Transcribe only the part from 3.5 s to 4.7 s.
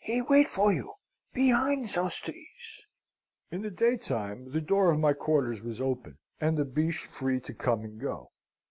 "In the daytime the